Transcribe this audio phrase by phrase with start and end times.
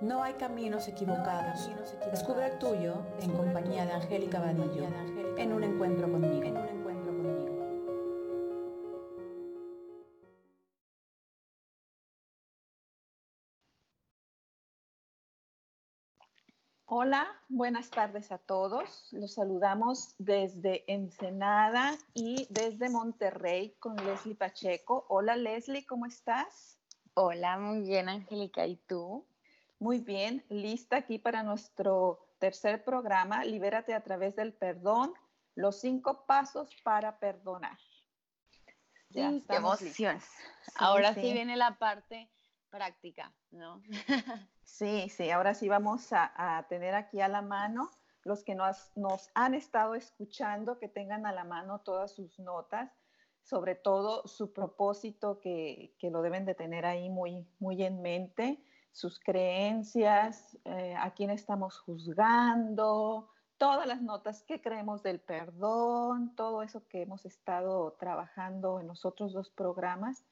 [0.00, 1.70] No hay caminos equivocados.
[2.10, 4.88] Descubre el tuyo en compañía de Angélica Badillo
[5.36, 6.66] en un encuentro conmigo.
[16.88, 19.08] Hola, buenas tardes a todos.
[19.10, 25.04] Los saludamos desde Ensenada y desde Monterrey con Leslie Pacheco.
[25.08, 26.75] Hola Leslie, ¿cómo estás?
[27.18, 29.26] Hola, muy bien Angélica, ¿y tú?
[29.78, 35.14] Muy bien, lista aquí para nuestro tercer programa, Libérate a través del perdón,
[35.54, 37.78] los cinco pasos para perdonar.
[39.08, 40.20] Ya qué emoción.
[40.74, 41.22] ahora sí.
[41.22, 42.30] viene la parte
[42.68, 43.80] práctica, ¿no?
[44.64, 47.90] sí, sí, ahora sí vamos a, tener aquí a la mano
[48.24, 52.92] los que nos, nos, han estado escuchando, que tengan a la mano todas sus notas,
[53.46, 58.60] sobre todo su propósito, que, que lo deben de tener ahí muy, muy en mente
[58.90, 66.62] sus creencias, eh, a quién estamos juzgando, todas las notas que creemos del perdón, todo
[66.62, 70.24] eso que hemos estado trabajando en los otros dos programas,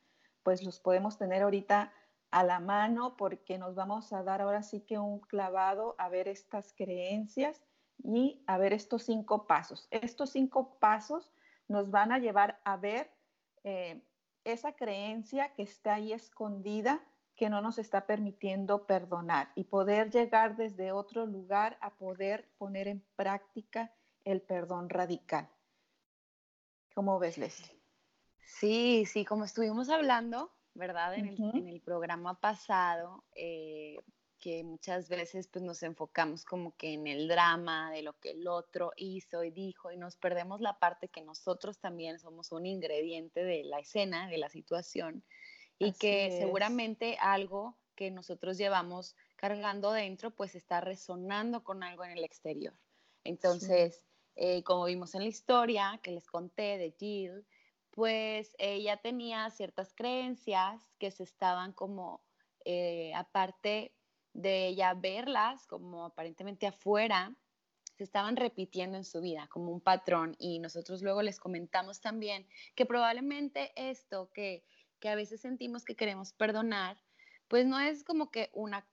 [0.42, 1.92] pues los podemos tener ahorita
[2.32, 6.26] a la mano porque nos vamos a dar ahora sí que un clavado a ver
[6.26, 7.62] estas creencias
[8.02, 9.86] y a ver estos cinco pasos.
[9.92, 11.30] Estos cinco pasos
[11.68, 13.10] nos van a llevar a ver
[13.62, 14.02] eh,
[14.44, 17.00] esa creencia que está ahí escondida
[17.36, 22.86] que no nos está permitiendo perdonar y poder llegar desde otro lugar a poder poner
[22.86, 23.92] en práctica
[24.24, 25.48] el perdón radical.
[26.94, 27.76] ¿Cómo ves, Leslie?
[28.40, 31.14] Sí, sí, como estuvimos hablando, ¿verdad?
[31.14, 31.26] En,
[31.68, 33.98] el, programa pasado, eh,
[34.44, 38.46] que muchas veces pues, nos enfocamos como que en el drama de lo que el
[38.46, 43.42] otro hizo y dijo y nos perdemos la parte que nosotros también somos un ingrediente
[43.42, 45.24] de la escena, de la situación
[45.78, 52.10] y que seguramente algo que nosotros llevamos cargando dentro pues está resonando con algo en
[52.10, 52.74] el exterior.
[53.24, 54.04] Entonces,
[54.36, 57.46] eh, como vimos en la historia que les conté de Jill,
[57.92, 62.22] pues ella tenía ciertas creencias que se estaban como,
[62.66, 63.94] eh, aparte
[64.34, 67.34] de ella verlas como aparentemente afuera,
[67.96, 72.46] se estaban repitiendo en su vida como un patrón y nosotros luego les comentamos también
[72.74, 74.64] que probablemente esto que
[75.04, 76.96] que a veces sentimos que queremos perdonar,
[77.48, 78.88] pues no es como que una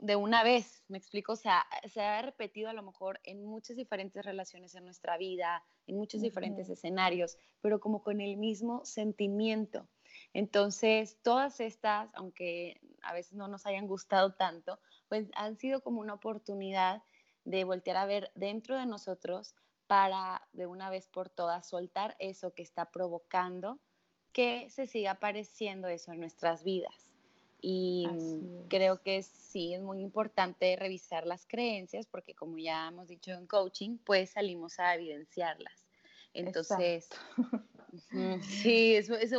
[0.00, 3.76] de una vez, me explico, o sea, se ha repetido a lo mejor en muchas
[3.76, 9.88] diferentes relaciones en nuestra vida, en muchos diferentes escenarios, pero como con el mismo sentimiento.
[10.34, 14.78] Entonces, todas estas, aunque a veces no nos hayan gustado tanto,
[15.08, 17.02] pues han sido como una oportunidad
[17.44, 19.54] de voltear a ver dentro de nosotros
[19.86, 23.78] para de una vez por todas soltar eso que está provocando
[24.32, 27.12] que se siga apareciendo eso en nuestras vidas.
[27.60, 28.08] Y
[28.68, 33.46] creo que sí es muy importante revisar las creencias porque como ya hemos dicho en
[33.46, 35.86] coaching, pues salimos a evidenciarlas.
[36.34, 37.08] Entonces,
[38.42, 39.32] sí, eso es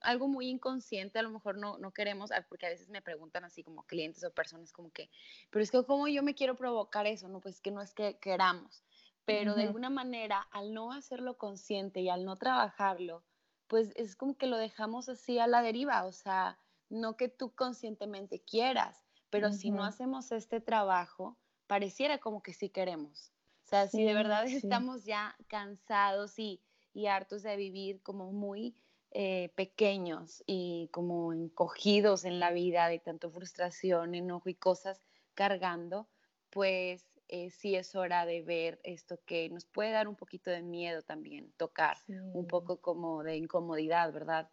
[0.00, 3.44] algo muy inconsciente, a lo mejor no, no queremos, ah, porque a veces me preguntan
[3.44, 5.10] así como clientes o personas como que,
[5.50, 8.18] pero es que cómo yo me quiero provocar eso, no, pues que no es que
[8.18, 8.84] queramos,
[9.24, 13.24] pero de alguna manera al no hacerlo consciente y al no trabajarlo,
[13.68, 16.58] pues es como que lo dejamos así a la deriva, o sea,
[16.90, 22.68] no que tú conscientemente quieras, pero si no hacemos este trabajo, pareciera como que sí
[22.68, 23.32] queremos.
[23.64, 26.60] O sea, si de verdad estamos ya cansados y,
[27.06, 28.74] hartos de vivir como muy
[29.10, 35.00] eh, pequeños y como encogidos en la vida de tanto frustración, enojo y cosas
[35.34, 36.08] cargando,
[36.50, 40.62] pues eh, sí es hora de ver esto que nos puede dar un poquito de
[40.62, 44.50] miedo también, tocar, un poco como de incomodidad, ¿verdad?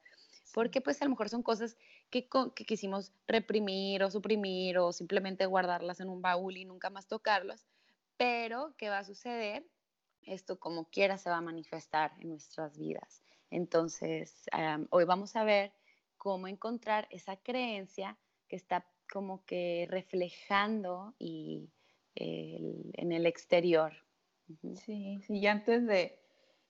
[0.53, 1.75] Porque pues a lo mejor son cosas
[2.09, 7.07] que, que quisimos reprimir o suprimir o simplemente guardarlas en un baúl y nunca más
[7.07, 7.65] tocarlas,
[8.17, 9.65] pero ¿qué va a suceder?
[10.23, 13.23] Esto como quiera se va a manifestar en nuestras vidas.
[13.49, 14.45] Entonces,
[14.89, 15.73] hoy vamos a ver
[16.17, 21.69] cómo encontrar esa creencia que está como que reflejando y
[22.15, 23.93] en el exterior.
[24.75, 26.17] Sí, sí, y antes de,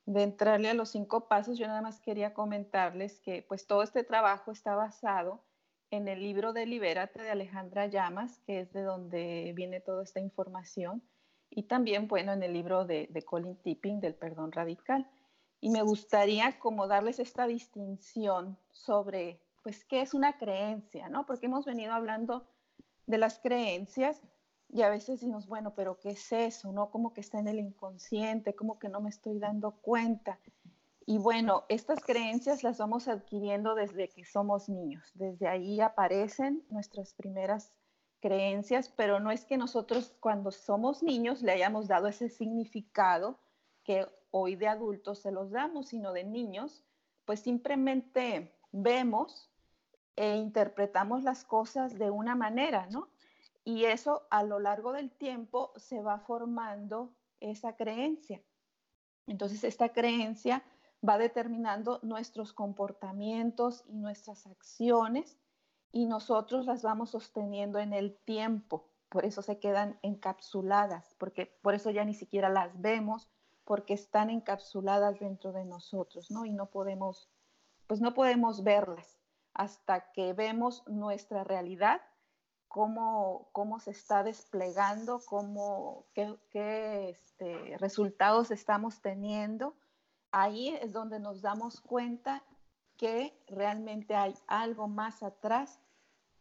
[0.05, 4.51] entrarle a los cinco pasos, yo nada más quería comentarles que pues todo este trabajo
[4.51, 5.43] está basado
[5.89, 10.19] en el libro de Libérate de Alejandra Llamas, que es de donde viene toda esta
[10.19, 11.03] información,
[11.51, 15.07] y también, bueno, en el libro de, de Colin Tipping del perdón radical.
[15.59, 21.27] Y me gustaría como darles esta distinción sobre, pues, qué es una creencia, ¿no?
[21.27, 22.47] Porque hemos venido hablando
[23.05, 24.21] de las creencias,
[24.73, 26.71] y a veces decimos, bueno, pero ¿qué es eso?
[26.71, 26.89] ¿No?
[26.91, 30.39] Como que está en el inconsciente, como que no me estoy dando cuenta.
[31.05, 35.11] Y bueno, estas creencias las vamos adquiriendo desde que somos niños.
[35.13, 37.73] Desde ahí aparecen nuestras primeras
[38.21, 43.39] creencias, pero no es que nosotros cuando somos niños le hayamos dado ese significado
[43.83, 46.85] que hoy de adultos se los damos, sino de niños,
[47.25, 49.49] pues simplemente vemos
[50.15, 53.09] e interpretamos las cosas de una manera, ¿no?
[53.63, 58.41] Y eso a lo largo del tiempo se va formando esa creencia.
[59.27, 60.63] Entonces, esta creencia
[61.07, 65.37] va determinando nuestros comportamientos y nuestras acciones
[65.91, 68.87] y nosotros las vamos sosteniendo en el tiempo.
[69.09, 73.29] Por eso se quedan encapsuladas, porque por eso ya ni siquiera las vemos,
[73.65, 76.45] porque están encapsuladas dentro de nosotros, ¿no?
[76.45, 77.29] Y no podemos,
[77.87, 79.19] pues no podemos verlas
[79.53, 82.01] hasta que vemos nuestra realidad,
[82.69, 89.75] cómo, cómo se está desplegando, cómo, qué, qué este, resultados estamos teniendo.
[90.31, 92.43] Ahí es donde nos damos cuenta
[93.01, 95.79] que realmente hay algo más atrás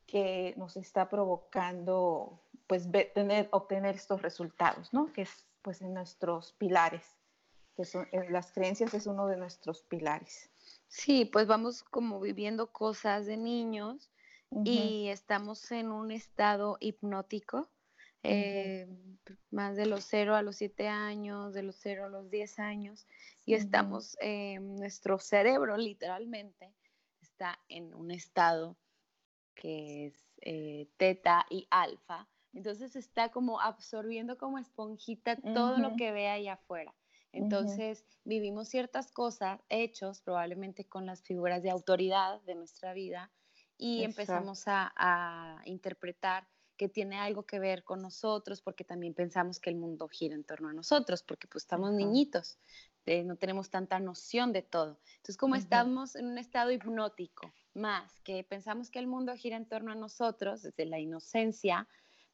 [0.07, 5.11] que nos está provocando pues tener, obtener estos resultados, ¿no?
[5.11, 7.17] Que es pues en nuestros pilares,
[7.77, 10.51] que son las creencias es uno de nuestros pilares.
[10.87, 14.11] Sí, pues vamos como viviendo cosas de niños
[14.63, 17.71] y estamos en un estado hipnótico,
[18.23, 18.89] eh,
[19.51, 23.07] más de los 0 a los 7 años, de los 0 a los 10 años,
[23.45, 24.17] y estamos,
[24.61, 26.73] nuestro cerebro literalmente
[27.21, 28.77] está en un estado
[29.55, 32.29] que es eh, teta y alfa.
[32.53, 36.95] Entonces está como absorbiendo como esponjita todo lo que ve ahí afuera.
[37.33, 43.31] Entonces vivimos ciertas cosas, hechos probablemente con las figuras de autoridad de nuestra vida
[43.77, 46.49] y empezamos a, interpretar
[46.81, 50.45] que tiene algo que ver con nosotros porque también pensamos que el mundo gira en
[50.45, 52.59] torno a nosotros porque pues estamos niñitos,
[53.05, 54.99] eh, no tenemos tanta noción de todo.
[55.17, 59.67] Entonces como estamos en un estado hipnótico, más que pensamos que el mundo gira en
[59.67, 61.87] torno a nosotros desde la inocencia,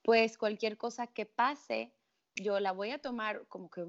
[0.04, 1.92] pues cualquier cosa que pase,
[2.36, 3.84] yo la voy a tomar como que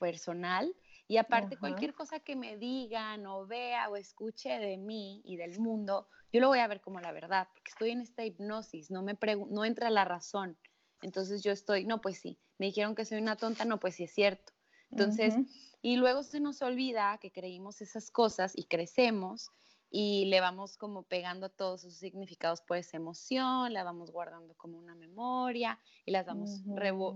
[0.00, 0.74] personal
[1.10, 5.58] y aparte cualquier cosa que me digan o vea o escuche de mí y del
[5.58, 9.02] mundo, yo lo voy a ver como la verdad, porque estoy en esta hipnosis, no
[9.02, 9.18] me
[9.50, 10.56] no entra la razón.
[11.02, 14.04] Entonces yo estoy, no, pues sí, me dijeron que soy una tonta, no, pues sí
[14.04, 14.52] es cierto.
[14.92, 15.34] Entonces,
[15.82, 19.50] y luego se nos olvida que creímos esas cosas y crecemos
[19.90, 24.78] y le vamos como pegando todos sus significados por esa emoción, la vamos guardando como
[24.78, 26.62] una memoria y las vamos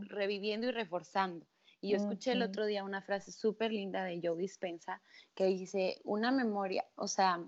[0.09, 1.47] reviviendo y reforzando.
[1.85, 5.03] Y yo escuché el otro día una frase súper linda de Joe Dispensa
[5.35, 7.45] que dice, una memoria, o sea,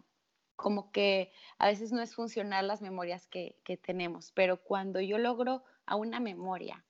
[0.57, 5.65] como que a veces no es funcional las memorias que, tenemos, pero cuando yo logro
[5.87, 6.85] a una memoria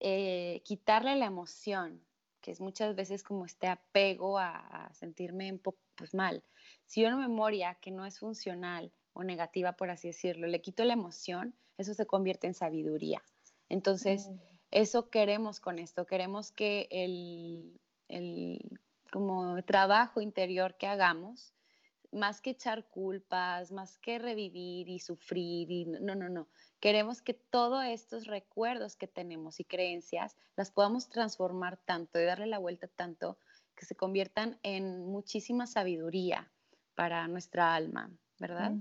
[0.00, 2.02] eh, quitarle la emoción,
[2.40, 6.42] que es muchas veces como este apego a, sentirme un poco pues, mal,
[6.86, 10.86] si yo una memoria que no es funcional o negativa, por así decirlo, le quito
[10.86, 13.22] la emoción, eso se convierte en sabiduría.
[13.68, 14.57] Entonces, mm.
[14.70, 18.80] Eso queremos con esto, queremos que el, el
[19.10, 21.54] como trabajo interior que hagamos,
[22.10, 26.48] más que echar culpas, más que revivir y sufrir, y no, no, no.
[26.80, 32.46] Queremos que todos estos recuerdos que tenemos y creencias las podamos transformar tanto y darle
[32.46, 33.38] la vuelta tanto
[33.74, 36.50] que se conviertan en muchísima sabiduría,
[36.98, 38.72] para nuestra alma, ¿verdad?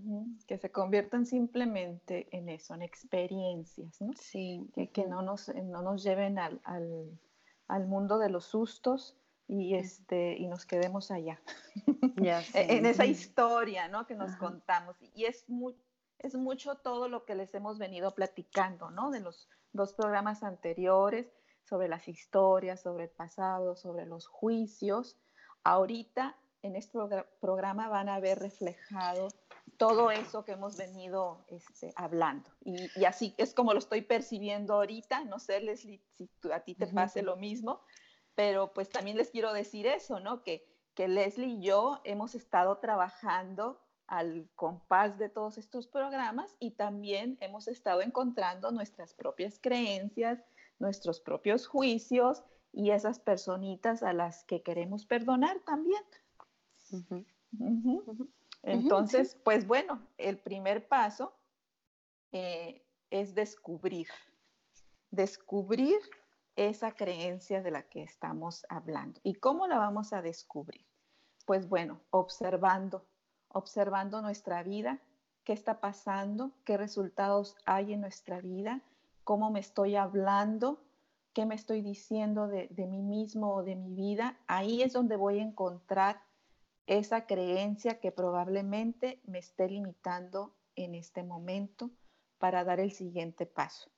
[0.48, 4.14] Que se conviertan simplemente en eso, en experiencias, ¿no?
[4.20, 4.70] Sí.
[4.94, 6.62] Que, no, nos, no nos lleven al,
[7.68, 11.42] al, mundo de los sustos y, este, y nos quedemos allá,
[12.54, 14.06] en esa historia, ¿no?
[14.06, 14.96] Que nos contamos.
[15.16, 15.46] Y es,
[16.20, 19.12] es mucho todo lo que les hemos venido platicando, ¿no?
[19.12, 21.28] De los dos programas anteriores,
[21.68, 25.18] sobre las historias, sobre el pasado, sobre los juicios.
[25.64, 26.98] Ahorita en este
[27.42, 29.28] programa van a ver reflejado
[29.78, 32.50] todo eso que hemos venido este, hablando.
[32.64, 35.26] Y, así es como lo estoy percibiendo ahorita.
[35.26, 37.82] No sé, Leslie, si a ti te pase lo mismo,
[38.36, 40.44] pero pues también les quiero decir eso, ¿no?
[40.44, 46.72] Que, que Leslie y yo hemos estado trabajando al compás de todos estos programas y
[46.72, 50.44] también hemos estado encontrando nuestras propias creencias,
[50.80, 56.02] nuestros propios juicios y esas personitas a las que queremos perdonar también.
[58.64, 61.34] Entonces, pues bueno, el primer paso
[62.32, 64.08] eh, es descubrir,
[65.12, 66.00] descubrir
[66.56, 69.20] esa creencia de la que estamos hablando.
[69.24, 70.86] ¿Y cómo la vamos a descubrir?
[71.46, 73.06] Pues bueno, observando,
[73.48, 75.00] observando nuestra vida,
[75.44, 78.82] qué está pasando, qué resultados hay en nuestra vida,
[79.24, 80.84] cómo me estoy hablando,
[81.34, 84.38] qué me estoy diciendo de, de mí mismo o de mi vida.
[84.48, 86.26] Ahí es donde voy a encontrar
[86.88, 91.91] esa creencia que probablemente me esté limitando en este momento
[92.39, 93.91] para dar el siguiente paso.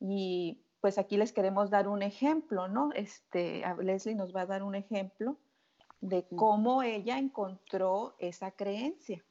[0.00, 2.90] Y pues aquí les queremos dar un ejemplo, ¿no?
[2.92, 5.38] Este, Leslie nos va a dar un ejemplo
[6.00, 9.24] de cómo ella encontró esa creencia.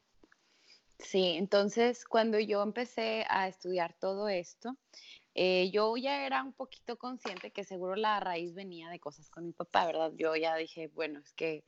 [0.97, 4.77] Sí, entonces cuando yo empecé a estudiar todo esto,
[5.33, 9.45] eh, yo ya era un poquito consciente que seguro la raíz venía de cosas con
[9.45, 10.13] mi papá, ¿verdad?
[10.15, 11.65] Yo ya dije, bueno, es que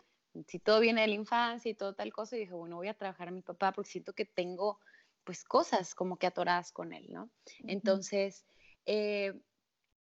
[0.48, 2.94] si todo viene de la infancia y todo tal cosa, y dije, bueno, voy a
[2.94, 4.80] trabajar a mi papá porque siento que tengo
[5.24, 7.30] pues cosas como que atoradas con él, ¿no?
[7.66, 8.46] Entonces,
[8.86, 9.34] eh,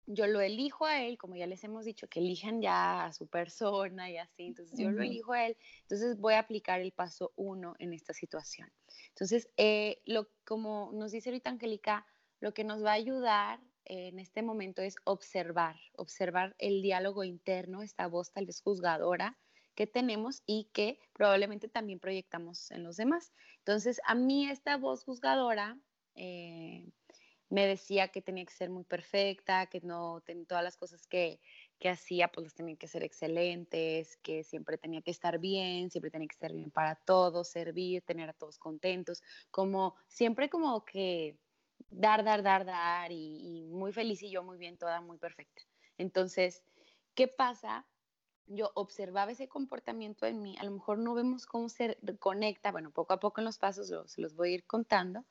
[0.08, 3.28] yo lo elijo a él, como ya les hemos dicho, que elijan ya a su
[3.28, 7.32] persona y así, entonces yo lo elijo a él, entonces voy a aplicar el paso
[7.36, 8.72] uno en esta situación.
[9.10, 12.06] Entonces, eh, lo, como nos dice ahorita Angélica,
[12.40, 17.84] lo que nos va a ayudar en este momento es observar, observar el diálogo interno,
[17.84, 19.38] esta voz tal vez juzgadora
[19.76, 23.32] que tenemos y que probablemente también proyectamos en los demás.
[23.60, 25.78] Entonces, a mí esta voz juzgadora
[26.16, 26.92] eh,
[27.52, 31.42] me decía que tenía que ser muy perfecta, que no todas las cosas que,
[31.80, 36.12] que hacía pues las tenían que ser excelentes, que siempre tenía que estar bien, siempre
[36.12, 41.38] tenía que estar bien para todos, servir, tener a todos contentos, como siempre como que
[41.90, 45.62] dar, dar, dar, dar y, muy feliz y yo muy bien, toda muy perfecta.
[45.98, 46.64] Entonces,
[47.16, 47.86] ¿qué pasa?
[48.48, 52.92] Yo observaba ese comportamiento en mí, a lo mejor no vemos cómo se conecta, bueno,
[52.92, 55.26] poco a poco en los pasos se los voy a ir contando,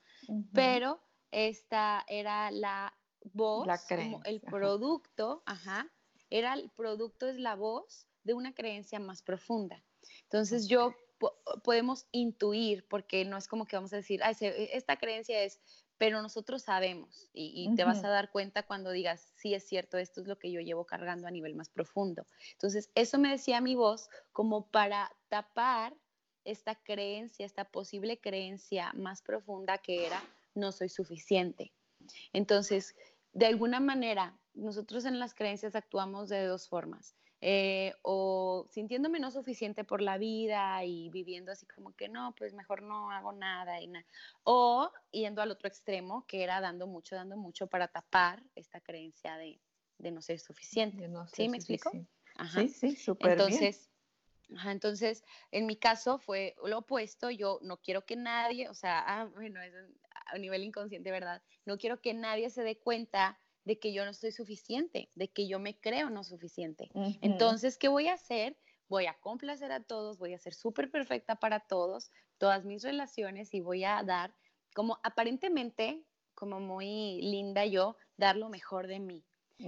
[0.53, 1.01] pero
[1.31, 2.95] esta era la
[3.33, 5.91] voz, como el producto, ajá,
[6.31, 9.85] era el producto, es la voz de una creencia más profunda.
[10.23, 10.95] Entonces yo
[11.63, 15.61] podemos intuir, porque no es como que vamos a decir, esta creencia es
[16.01, 20.23] pero nosotros sabemos y, te vas a dar cuenta cuando digas, sí es cierto, esto
[20.23, 22.27] es lo que yo llevo cargando a nivel más profundo.
[22.53, 25.95] Entonces, eso me decía mi voz como para tapar
[26.43, 31.71] esta creencia, esta posible creencia más profunda que era, no soy suficiente.
[32.33, 32.97] Entonces,
[33.35, 37.15] de alguna manera, nosotros en las creencias actuamos de dos formas.
[37.43, 42.53] Eh, o sintiéndome no suficiente por la vida y viviendo así como que no, pues
[42.53, 44.05] mejor no hago nada y nada.
[44.45, 49.37] O yendo al otro extremo, que era dando mucho, dando mucho para tapar esta creencia
[49.37, 49.59] de,
[49.99, 51.09] de no ser suficiente.
[51.33, 51.91] ¿Sí me explico?
[52.55, 53.91] Sí, sí, súper Entonces,
[54.57, 59.05] Ajá, entonces, en mi caso fue lo opuesto, yo no quiero que nadie, o sea,
[59.07, 59.73] ah, bueno, es
[60.27, 61.43] a nivel inconsciente, ¿verdad?
[61.65, 65.49] No quiero que nadie se dé cuenta de que yo no soy suficiente, de que
[65.49, 66.93] yo me creo no suficiente.
[67.21, 68.57] Entonces, ¿qué voy a hacer?
[68.89, 73.55] Voy a complacer a todos, voy a ser súper perfecta para todos, todas mis relaciones
[73.55, 74.35] y voy a dar,
[74.75, 79.25] como aparentemente, como muy linda yo, dar lo mejor de mí.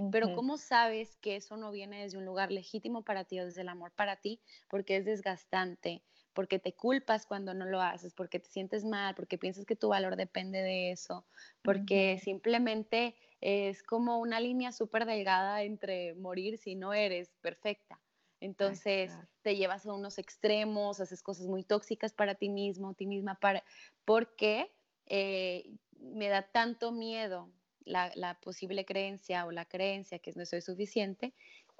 [0.09, 3.61] Pero ¿cómo sabes que eso no viene desde un lugar legítimo para ti o desde
[3.61, 4.41] el amor para ti?
[4.69, 9.37] Porque es desgastante, porque te culpas cuando no lo haces, porque te sientes mal, porque
[9.37, 11.25] piensas que tu valor depende de eso,
[11.61, 17.99] porque simplemente es como una línea súper delgada entre morir si no eres perfecta.
[18.39, 23.35] Entonces te llevas a unos extremos, haces cosas muy tóxicas para ti mismo, ti misma,
[23.35, 23.65] para,
[24.05, 24.71] porque
[25.07, 27.51] eh, me da tanto miedo
[27.83, 31.33] la, posible creencia o la creencia que no soy suficiente,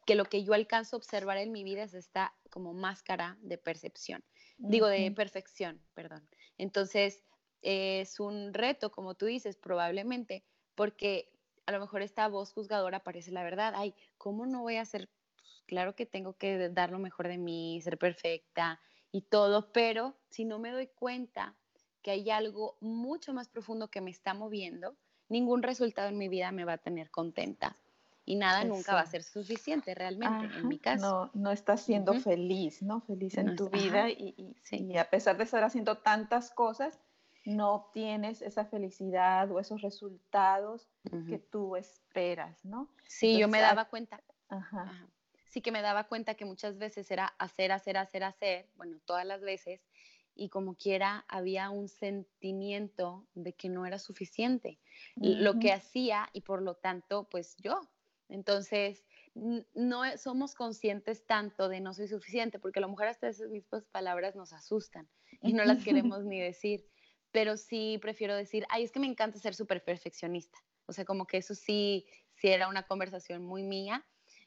[0.05, 3.57] que lo que yo alcanzo a observar en mi vida es esta como máscara de
[3.57, 4.21] percepción,
[4.57, 6.27] digo de perfección, perdón.
[6.57, 7.23] Entonces
[7.61, 10.43] es un reto, como tú dices, probablemente,
[10.75, 11.32] porque
[11.65, 13.73] a lo mejor esta voz juzgadora parece la verdad.
[13.75, 15.09] Ay, ¿cómo no voy a ser?
[15.35, 18.79] Pues, claro que tengo que dar lo mejor de mí, ser perfecta
[19.11, 21.55] y todo, pero si no me doy cuenta
[22.01, 24.95] que hay algo mucho más profundo que me está moviendo,
[25.29, 27.77] ningún resultado en mi vida me va a tener contenta
[28.25, 31.29] y nada nunca va a ser suficiente realmente en mi caso.
[31.33, 33.01] No, no estás siendo feliz, ¿no?
[33.01, 36.99] Feliz en tu vida y, y, a pesar de estar haciendo tantas cosas,
[37.45, 40.89] no obtienes esa felicidad o esos resultados
[41.27, 42.89] que tú esperas, ¿no?
[43.07, 44.21] Sí, yo me daba cuenta.
[45.49, 49.25] Sí que me daba cuenta que muchas veces era hacer, hacer, hacer, hacer, bueno, todas
[49.25, 49.81] las veces,
[50.35, 54.79] y como quiera había un sentimiento de que no era suficiente.
[55.15, 57.81] Lo que hacía y por lo tanto, pues yo.
[58.29, 63.27] Entonces, no e, somos conscientes tanto de no soy suficiente, porque a lo mejor hasta
[63.27, 65.07] esas mismas palabras nos asustan
[65.41, 66.87] y no las queremos ni decir
[67.33, 70.59] pero sí prefiero decir, ay, es que me encanta ser súper perfeccionista.
[70.85, 74.05] O sea, como que eso sí, sí era una conversación muy mía.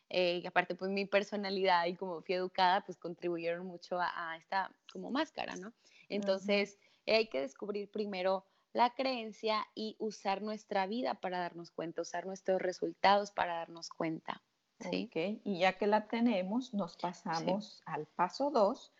[0.09, 4.71] Eh, y aparte, pues mi personalidad y como fui educada, pues contribuyeron mucho a, esta
[4.93, 5.73] como máscara, ¿no?
[6.09, 6.78] Entonces,
[7.09, 12.62] hay que descubrir primero la creencia y usar nuestra vida para darnos cuenta, usar nuestros
[12.62, 14.45] resultados para darnos cuenta.
[14.78, 15.07] ¿sí?
[15.09, 15.40] Okay.
[15.45, 18.93] Y ya que la tenemos, nos pasamos al paso dos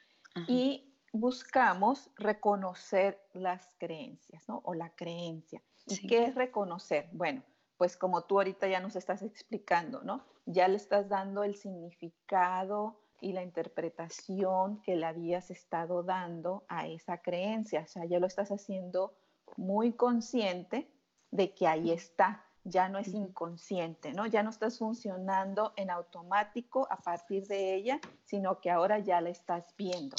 [0.49, 4.61] y buscamos reconocer las creencias, ¿no?
[4.65, 5.63] O la creencia.
[5.87, 7.09] ¿Y qué es reconocer?
[7.13, 7.43] Bueno,
[7.77, 10.25] pues como tú ahorita ya nos estás explicando, ¿no?
[10.47, 16.87] Ya le estás dando el significado y la interpretación que le habías estado dando a
[16.87, 19.15] esa creencia, o sea, ya lo estás haciendo
[19.57, 20.91] muy consciente
[21.31, 24.27] de que ahí está, ya no es inconsciente, ¿no?
[24.27, 29.31] Ya no estás funcionando en automático a partir de ella, sino que ahora ya la
[29.31, 30.17] estás viendo,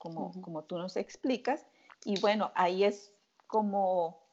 [0.00, 1.64] como, como tú nos explicas.
[2.04, 3.12] Y bueno, ahí es
[3.46, 4.24] como,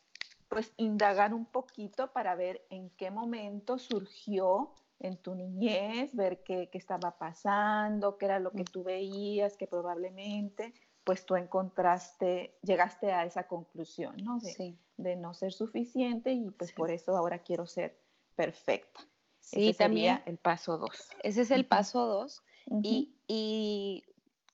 [0.50, 6.70] pues, indagar un poquito para ver en qué momento surgió en tu niñez, ver qué,
[6.72, 13.14] qué estaba pasando, qué era lo que tú veías, que probablemente pues tú encontraste, llegaste
[13.14, 14.40] a esa conclusión, ¿no?
[14.40, 17.98] De, de no ser suficiente y pues por eso ahora quiero ser
[18.36, 19.00] perfecta.
[19.40, 20.22] Sí, ese también.
[20.26, 21.10] el paso dos.
[21.24, 22.44] Ese es el paso dos.
[22.84, 24.04] y, y,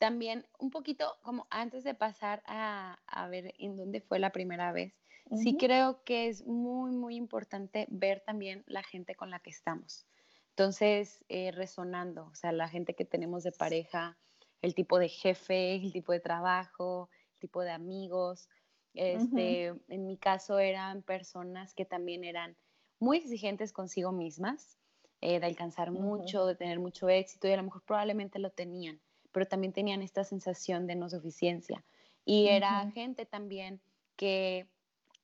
[0.03, 4.73] también un poquito como antes de pasar a, a, ver en dónde fue la primera
[4.73, 4.93] vez,
[5.41, 10.05] sí creo que es muy, muy importante ver también la gente con la que estamos.
[10.49, 14.17] Entonces, eh, resonando, o sea, la gente que tenemos de pareja,
[14.61, 18.49] el tipo de jefe, el tipo de trabajo, el tipo de amigos.
[18.95, 22.57] Este, En mi caso eran personas que también eran
[22.99, 24.77] muy exigentes consigo mismas,
[25.21, 28.99] eh, de alcanzar mucho, de tener mucho éxito y a lo mejor probablemente lo tenían,
[29.33, 31.83] pero también tenían esta sensación de no suficiencia.
[32.23, 33.81] Y era gente también
[34.15, 34.69] que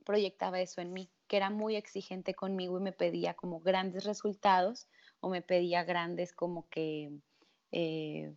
[0.03, 4.87] proyectaba eso en mí, que era muy exigente conmigo y me pedía como grandes resultados
[5.21, 7.11] o me pedía grandes como que
[7.71, 8.35] eh,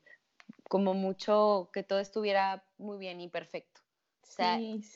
[0.68, 3.80] como mucho que todo estuviera muy bien y perfecto.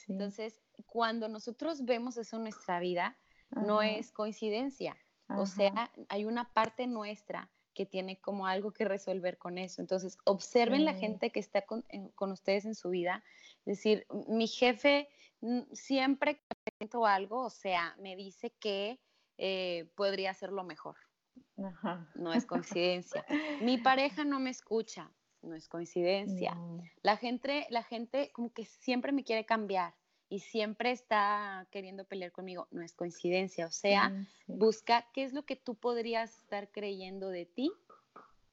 [0.08, 3.16] Entonces, cuando nosotros vemos eso en nuestra vida,
[3.50, 4.96] no es coincidencia.
[5.28, 9.80] O sea, hay una parte nuestra que tiene como algo que resolver con eso.
[9.80, 11.84] Entonces, observen la gente que está con,
[12.32, 13.22] ustedes en su vida.
[13.66, 15.08] Es decir, mi jefe
[15.42, 18.98] mm, siempre que presento algo, o sea, me dice que
[19.38, 20.96] eh, podría hacerlo mejor.
[22.14, 23.24] No es coincidencia.
[23.62, 26.56] mi pareja no me escucha no es coincidencia.
[27.02, 29.94] La, gente, la gente como que siempre me quiere cambiar
[30.28, 33.66] y siempre está queriendo pelear conmigo, no es coincidencia.
[33.66, 34.12] O sea,
[34.46, 37.72] busca qué es lo que tú podrías estar creyendo de ti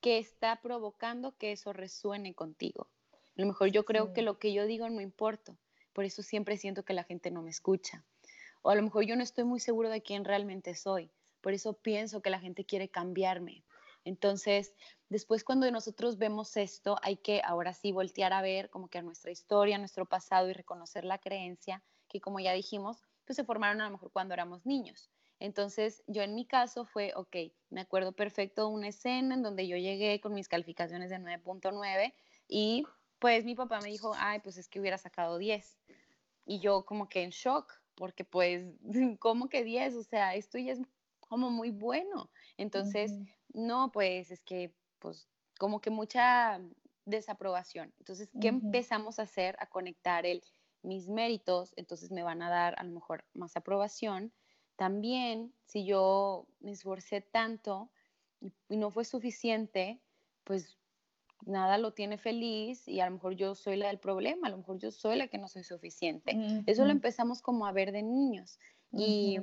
[0.01, 2.89] que está provocando que eso resuene contigo.
[3.37, 5.57] A lo mejor yo creo que lo que yo digo no importa,
[5.93, 8.03] por eso siempre siento que la gente no me escucha.
[8.61, 11.09] O a lo mejor yo no estoy muy seguro de quién realmente soy,
[11.41, 13.63] por eso pienso que la gente quiere cambiarme.
[14.05, 14.73] Entonces,
[15.09, 19.01] después cuando nosotros vemos esto, hay que ahora sí voltear a ver como que a
[19.01, 23.81] nuestra historia, nuestro pasado y reconocer la creencia que como ya dijimos, pues se formaron
[23.81, 25.09] a lo mejor cuando éramos niños.
[25.39, 27.35] Entonces, yo en mi caso fue, ok,
[27.69, 32.13] me acuerdo perfecto una escena en donde yo llegué con mis calificaciones de 9.9
[32.47, 32.85] y
[33.19, 35.79] pues mi papá me dijo, ay, pues es que hubiera sacado 10.
[36.45, 38.65] Y yo como que en shock, porque pues,
[39.19, 39.95] ¿cómo que 10?
[39.95, 40.79] O sea, esto ya es
[41.19, 42.29] como muy bueno.
[42.57, 43.11] Entonces,
[43.53, 46.59] no, pues es que, pues, como que mucha
[47.05, 47.93] desaprobación.
[47.99, 49.55] Entonces, ¿qué empezamos a hacer?
[49.59, 50.41] A conectar el,
[50.81, 54.33] mis méritos, entonces me van a dar a lo mejor más aprobación.
[54.75, 57.89] También, si yo me esforcé tanto
[58.69, 60.01] y, no fue suficiente,
[60.43, 60.77] pues
[61.45, 64.57] nada lo tiene feliz y a lo mejor yo soy la del problema, a lo
[64.57, 66.37] mejor yo soy la que no soy suficiente.
[66.65, 68.59] Eso lo empezamos como a ver de niños
[68.91, 69.37] y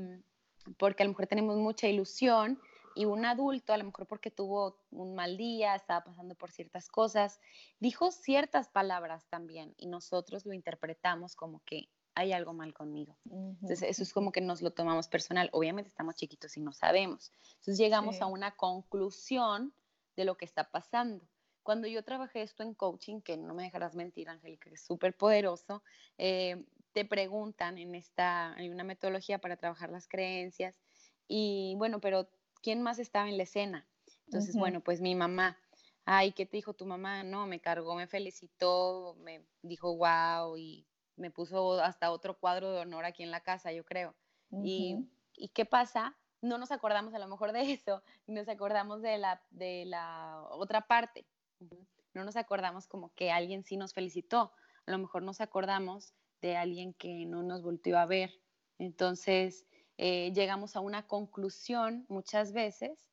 [0.79, 2.61] porque a lo mejor tenemos mucha ilusión
[3.01, 6.91] y un adulto, a lo mejor porque tuvo un mal día, estaba pasando por ciertas
[6.91, 7.41] cosas,
[7.79, 13.17] dijo ciertas palabras también y nosotros lo interpretamos como que hay algo mal conmigo.
[13.25, 15.49] Entonces, eso es como que nos lo tomamos personal.
[15.55, 17.33] Obviamente estamos chiquitos y no sabemos.
[17.61, 19.73] Entonces, llegamos a una conclusión
[20.15, 21.27] de lo que está pasando.
[21.63, 25.17] Cuando yo trabajé esto en coaching, que no me dejarás mentir, Angélica, que es súper
[25.17, 25.83] poderoso,
[26.19, 30.79] eh, te preguntan en esta, hay una metodología para trabajar las creencias
[31.33, 32.29] y bueno, pero
[32.63, 33.87] ¿quién más estaba en la escena?
[34.27, 35.59] Entonces, bueno, pues mi mamá.
[36.05, 37.23] Ay, ¿qué te dijo tu mamá?
[37.23, 42.81] No, me cargó, me felicitó, me dijo wow y me puso hasta otro cuadro de
[42.81, 44.15] honor aquí en la casa, yo creo.
[44.51, 46.17] y, y, qué pasa?
[46.41, 50.81] No nos acordamos a lo mejor de eso, nos acordamos de la, de la otra
[50.81, 51.27] parte.
[52.15, 54.53] No nos acordamos como que alguien sí nos felicitó,
[54.87, 58.33] a lo mejor nos acordamos de alguien que no nos volvió a ver.
[58.79, 59.67] Entonces,
[60.03, 63.11] eh, llegamos a una conclusión muchas veces,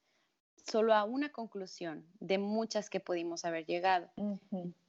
[0.56, 4.10] solo a una conclusión de muchas que pudimos haber llegado.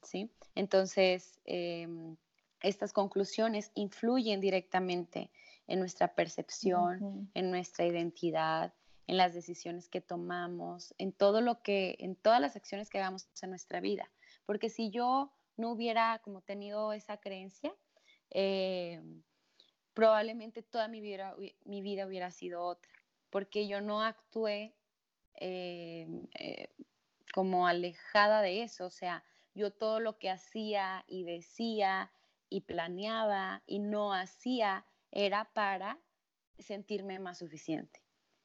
[0.05, 0.31] ¿sí?
[0.55, 2.15] Entonces, em,
[2.63, 5.33] estas conclusiones influyen directamente
[5.67, 8.73] en nuestra percepción, en nuestra identidad,
[9.09, 13.27] en las decisiones que tomamos, en todo lo que, en todas las acciones que hagamos
[13.43, 14.09] en nuestra vida.
[14.47, 17.75] Porque si yo no hubiera como tenido esa creencia,
[18.31, 19.03] eh,
[19.99, 21.35] probablemente toda mi vida,
[21.65, 22.89] mi vida hubiera sido otra.
[23.31, 24.73] porque yo no actué
[25.35, 26.07] eh,
[26.39, 26.69] eh,
[27.35, 32.13] como alejada de eso, o sea, yo todo lo que hacía y decía
[32.49, 35.99] y planeaba y no hacía era para
[36.61, 38.01] sentirme más suficiente.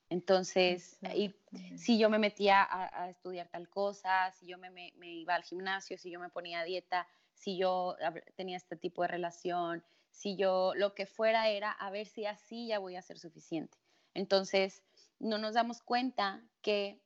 [0.09, 1.35] Entonces, y,
[1.77, 5.99] si yo me metía a, estudiar tal cosa, si yo me, me, iba al gimnasio,
[5.99, 7.95] si yo me ponía a dieta, si yo
[8.35, 9.83] tenía este tipo de relación,
[10.13, 13.77] si yo lo que fuera era a ver si así ya voy a ser suficiente.
[14.13, 14.83] Entonces,
[15.19, 17.01] no nos damos cuenta que,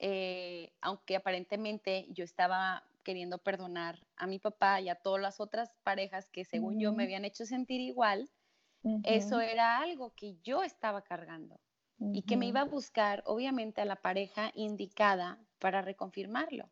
[0.00, 5.70] eh, aunque aparentemente yo estaba queriendo perdonar a mi papá y a todas las otras
[5.84, 8.28] parejas que según yo me habían hecho sentir igual,
[9.04, 11.60] eso era algo que yo estaba cargando
[12.12, 16.70] y que me iba a buscar, obviamente, a la pareja indicada para reconfirmarlo.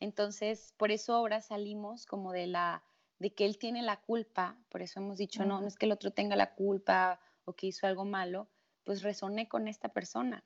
[0.00, 2.82] Entonces, por eso ahora salimos como de la
[3.20, 5.92] de que él tiene la culpa, por eso hemos dicho, no, no es que el
[5.92, 8.48] otro tenga la culpa o que hizo algo malo,
[8.82, 10.42] pues resoné con esta persona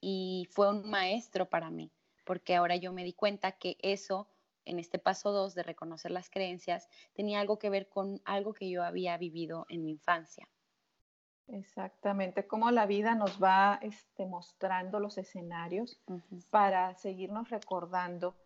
[0.00, 1.92] y fue un maestro para mí,
[2.24, 4.28] porque ahora yo me di cuenta que eso,
[4.64, 8.70] en este paso 2 de reconocer las creencias, tenía algo que ver con algo que
[8.70, 10.48] yo había vivido en mi infancia.
[11.48, 16.00] Exactamente, como la vida nos va este, mostrando los escenarios
[16.50, 18.36] para seguirnos recordando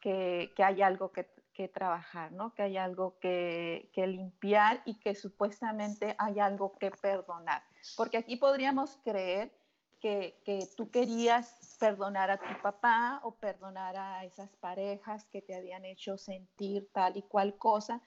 [0.00, 1.30] que, hay algo que,
[1.72, 2.54] trabajar, ¿no?
[2.54, 7.62] que hay algo que, limpiar y que supuestamente hay algo que perdonar.
[7.96, 9.52] Porque aquí podríamos creer
[10.00, 15.54] que, que, tú querías perdonar a tu papá o perdonar a esas parejas que te
[15.54, 18.02] habían hecho sentir tal y cual cosa,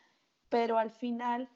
[0.50, 1.50] pero al final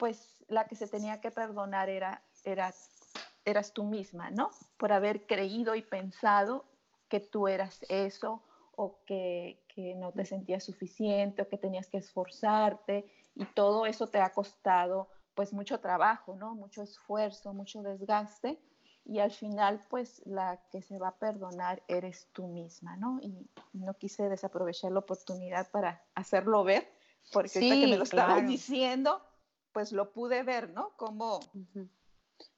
[0.00, 3.12] pues la que se tenía que perdonar era, eras,
[3.44, 4.50] eras tú misma, ¿no?
[4.78, 6.64] Por haber creído y pensado
[7.10, 8.42] que tú eras eso
[8.74, 14.06] o que, que no te sentías suficiente o que tenías que esforzarte y todo eso
[14.06, 16.54] te ha costado pues mucho trabajo, ¿no?
[16.54, 18.60] Mucho esfuerzo, mucho desgaste
[19.04, 23.18] y al final pues la que se va a perdonar eres tú misma, ¿no?
[23.22, 26.92] Y no quise desaprovechar la oportunidad para hacerlo ver,
[27.32, 29.24] porque sí, que me lo estabas diciendo,
[29.72, 30.90] pues lo pude ver, ¿no?
[30.96, 31.40] Como...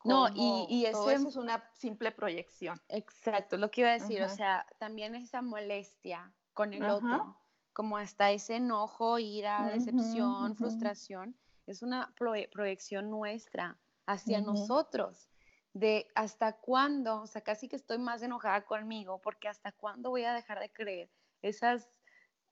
[0.04, 2.80] no, y, y eso es una simple proyección.
[2.88, 7.36] Exacto, lo que iba a decir, o sea, también esa molestia con el otro,
[7.72, 11.36] como hasta ese enojo, ira, decepción, frustración,
[11.66, 12.12] es una
[12.52, 15.28] proyección nuestra hacia nosotros,
[15.72, 20.24] de hasta cuándo, o sea, casi que estoy más enojada conmigo, porque hasta cuándo voy
[20.24, 21.10] a dejar de creer
[21.40, 21.88] esas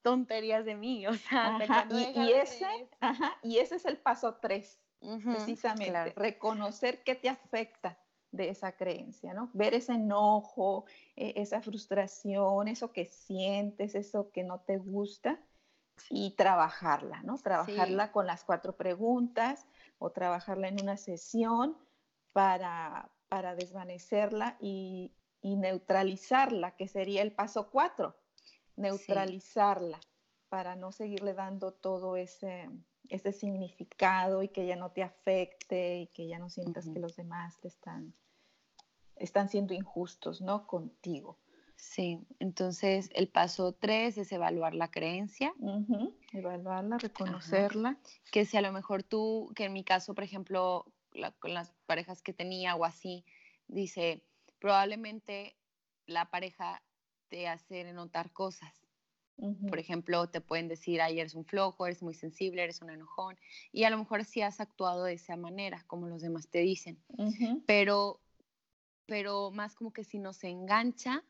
[0.03, 1.59] tonterías de mí, o sea,
[1.91, 2.89] y, ese,
[3.43, 7.99] y ese es el paso tres, precisamente, reconocer qué te afecta
[8.33, 9.51] de esa creencia, ¿no?
[9.53, 10.85] Ver ese enojo,
[11.17, 15.41] e, esa frustración, eso que sientes, eso que no te gusta
[16.09, 17.37] y trabajarla, ¿no?
[17.39, 19.67] Trabajarla con las cuatro preguntas
[19.99, 21.77] o trabajarla en una sesión
[22.33, 25.13] para, para desvanecerla y,
[25.43, 28.17] y neutralizarla, que sería el paso cuatro
[28.81, 30.01] neutralizarla
[30.49, 32.69] para no seguirle dando todo ese,
[33.11, 37.17] ese significado y que ya no te afecte y que ya no sientas que los
[37.17, 38.15] demás te están,
[39.17, 40.67] están siendo injustos, ¿no?
[40.67, 41.39] Contigo.
[41.77, 45.53] Sí, entonces el paso tres es evaluar la creencia.
[46.33, 47.99] Evaluarla, reconocerla.
[48.31, 50.87] Que si a lo mejor tú, que en mi caso, por ejemplo,
[51.39, 53.25] con las parejas que tenía o así,
[53.67, 54.23] dice,
[54.59, 55.57] probablemente
[56.07, 56.83] la pareja
[57.29, 58.80] te hace notar cosas.
[59.69, 63.39] Por ejemplo, te pueden decir, ay, eres un flojo, eres muy sensible, eres un enojón.
[63.73, 66.99] Y a lo mejor sí has actuado de esa manera, como los demás te dicen.
[67.67, 68.21] pero,
[69.07, 71.25] pero más como que si nos engancha,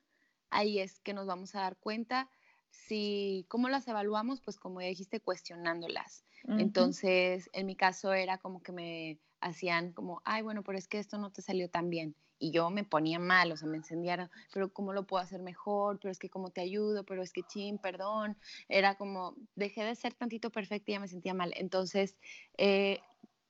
[0.50, 2.30] ahí es que nos vamos a dar cuenta
[2.70, 4.40] si, ¿cómo las evaluamos?
[4.40, 6.24] Pues como ya dijiste, cuestionándolas.
[6.58, 10.98] Entonces, en mi caso era como que me hacían como, ay, bueno, pero es que
[10.98, 14.30] esto no te salió tan bien y yo me ponía mal, o sea, me encendía,
[14.52, 16.00] pero ¿cómo lo puedo hacer mejor?
[16.00, 18.36] Pero es que cómo te ayudo, pero es que chin, perdón.
[18.68, 21.52] Era como, dejé de ser tantito perfecta y ya me sentía mal.
[21.56, 22.16] Entonces,
[22.56, 23.00] eh,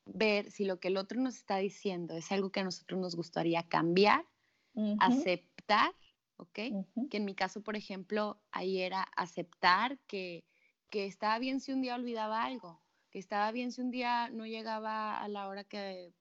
[0.07, 3.15] ver si lo que el otro nos está diciendo es algo que a nosotros nos
[3.15, 4.27] gustaría cambiar,
[4.99, 5.95] aceptar,
[6.37, 6.59] ¿ok?
[7.11, 10.45] Que en mi caso, por ejemplo, ahí era aceptar que,
[10.91, 14.47] que estaba bien si un día olvidaba algo, que estaba bien si un día no
[14.47, 16.13] llegaba a la hora que,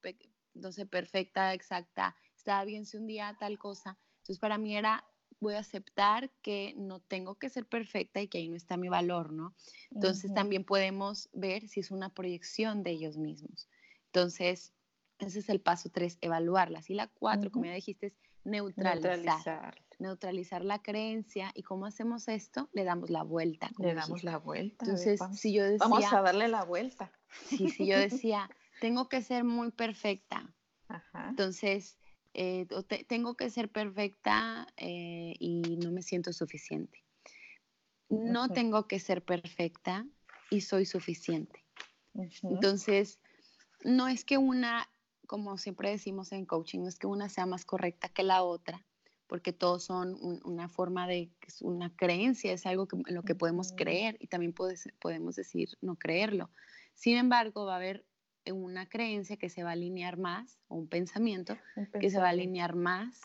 [0.53, 2.15] no sé, perfecta, exacta,
[2.49, 3.95] estaba bien si un día tal cosa.
[4.21, 5.05] Entonces para mí era,
[5.39, 8.89] voy a aceptar que no tengo que ser perfecta y que ahí no está mi
[8.89, 9.53] valor, ¿no?
[9.91, 13.69] Entonces también podemos ver si es una proyección de ellos mismos.
[14.07, 14.73] Entonces,
[15.19, 16.89] ese es el paso tres, evaluarlas.
[16.89, 19.79] Y la cuatro, como ya dijiste, es neutralizar.
[19.99, 20.65] neutralizar.
[20.65, 21.51] la creencia.
[21.53, 22.67] ¿Y cómo hacemos esto?
[22.73, 23.69] Le damos la vuelta.
[23.77, 24.85] Le damos la vuelta.
[24.85, 25.87] Entonces, si yo decía...
[25.87, 27.11] Vamos a darle la vuelta.
[27.45, 28.49] Sí, si yo decía,
[28.81, 30.51] tengo que ser muy perfecta.
[31.29, 31.99] Entonces,
[32.33, 32.67] eh,
[33.07, 37.03] tengo que ser perfecta eh, y no me siento suficiente.
[38.09, 40.05] No tengo que ser perfecta
[40.49, 41.63] y soy suficiente.
[42.43, 43.19] Entonces,
[43.83, 44.89] no es que una,
[45.27, 48.85] como siempre decimos en coaching, no es que una sea más correcta que la otra,
[49.27, 53.73] porque todos son una forma de, es una creencia, es algo en lo que podemos
[53.73, 56.49] creer y también podemos decir no creerlo.
[56.95, 58.05] Sin embargo, va a haber
[58.51, 61.57] una creencia que se va a alinear más, o un pensamiento,
[61.99, 63.21] que se va a alinear más,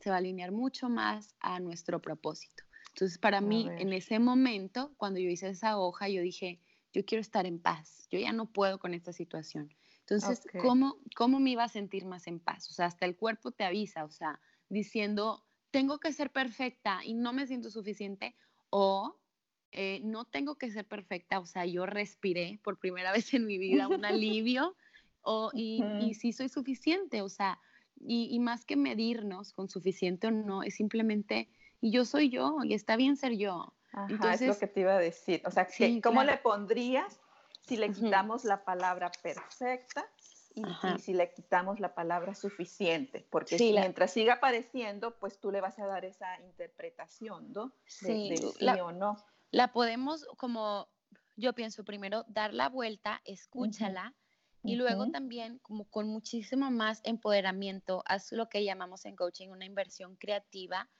[0.00, 2.64] se va a alinear mucho más a nuestro propósito.
[2.88, 6.60] Entonces, para mí, en ese momento, cuando yo hice esa hoja, yo dije,
[6.92, 9.72] yo quiero estar en paz, yo ya no puedo con esta situación.
[10.00, 12.68] Entonces, ¿cómo, ¿cómo me iba a sentir más en paz?
[12.68, 17.14] O sea, hasta el cuerpo te avisa, o sea, diciendo, tengo que ser perfecta y
[17.14, 18.34] no me siento suficiente,
[18.70, 19.19] o
[19.72, 23.58] eh, no tengo que ser perfecta, o sea, yo respiré por primera vez en mi
[23.58, 24.76] vida un alivio,
[25.22, 27.58] o, y, y sí soy suficiente, o sea,
[28.00, 32.56] y, y, más que medirnos con suficiente o no, es simplemente, y yo soy yo,
[32.64, 33.74] y está bien ser yo.
[34.08, 35.68] Entonces, es lo que te iba a decir, o sea,
[36.02, 37.20] ¿cómo le pondrías
[37.62, 40.08] si le quitamos la palabra perfecta
[40.54, 40.64] y,
[40.98, 45.86] si le quitamos la palabra suficiente, porque mientras siga apareciendo, pues tú le vas a
[45.86, 47.72] dar esa interpretación, ¿no?
[47.86, 48.34] sí,
[48.80, 49.16] o no.
[49.50, 50.88] La podemos, como
[51.36, 54.14] yo pienso, primero dar la vuelta, escúchala,
[54.62, 59.64] y luego también, como con muchísimo más empoderamiento, haz lo que llamamos en coaching una
[59.64, 60.90] inversión creativa,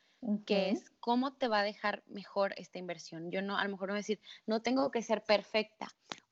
[0.46, 3.30] que es cómo te va a dejar mejor esta inversión.
[3.30, 5.88] Yo no, a lo mejor no decir, no tengo que ser perfecta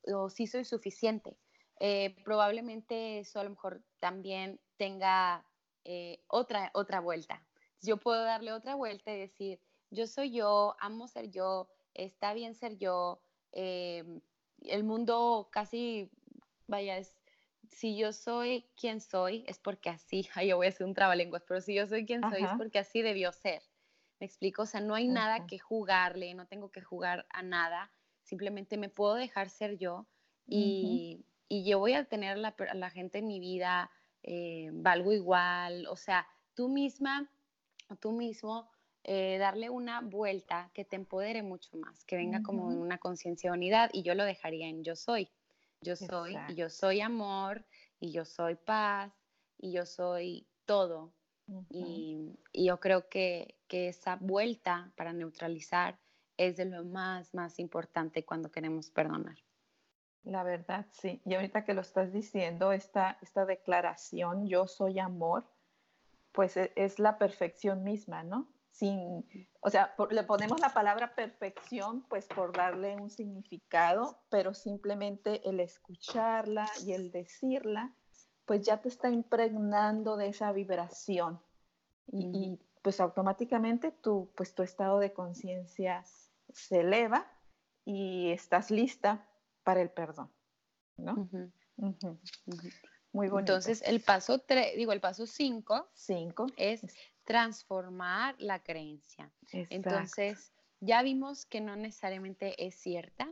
[0.06, 1.38] o sí soy suficiente.
[1.80, 5.44] Eh, probablemente eso a lo mejor también tenga
[5.84, 7.46] eh, otra, otra vuelta.
[7.80, 12.54] Yo puedo darle otra vuelta y decir, yo soy yo, amo ser yo, está bien
[12.54, 13.20] ser yo,
[13.52, 14.04] eh,
[14.62, 16.10] el mundo casi,
[16.66, 17.14] vaya, es,
[17.70, 21.60] si yo soy quien soy, es porque así, yo voy a hacer un trabalenguas, pero
[21.60, 23.62] si yo soy quien soy, es porque así debió ser.
[24.20, 24.62] ¿Me explico?
[24.62, 28.88] O sea, no hay nada que jugarle, no tengo que jugar a nada, simplemente me
[28.88, 30.06] puedo dejar ser yo
[30.46, 33.90] y, y yo voy a tener la, a la gente en mi vida,
[34.22, 37.30] eh, valgo igual, o sea, tú misma,
[38.00, 38.68] tú mismo,
[39.10, 43.50] eh, darle una vuelta que te empodere mucho más, que venga como en una conciencia
[43.50, 45.30] de unidad y yo lo dejaría en yo soy,
[45.80, 47.64] yo soy, y yo soy amor,
[48.00, 49.10] y yo soy paz,
[49.56, 51.14] y yo soy todo.
[51.70, 55.98] y, y, yo creo que, que esa vuelta para neutralizar
[56.36, 59.38] es de lo más, más importante cuando queremos perdonar.
[60.24, 61.22] La verdad, sí.
[61.24, 65.46] Y ahorita que lo estás diciendo, esta, esta declaración, yo soy amor,
[66.32, 68.46] pues e, es, la perfección misma, ¿no?
[68.78, 69.26] Sin,
[69.58, 75.58] o sea, le ponemos la palabra perfección, pues por darle un significado, pero simplemente el
[75.58, 77.92] escucharla y el decirla,
[78.44, 81.40] pues ya te está impregnando de esa vibración.
[82.12, 86.04] Y, pues automáticamente tu, pues tu estado de conciencia
[86.52, 87.26] se eleva
[87.84, 89.26] y estás lista
[89.64, 90.30] para el perdón,
[90.96, 91.28] ¿no?
[93.12, 93.52] Muy bonito.
[93.52, 95.90] Entonces, el paso 3, digo, el paso 5
[96.56, 96.82] es
[97.28, 99.30] transformar la creencia.
[99.52, 103.30] Entonces, ya vimos que no necesariamente es cierta,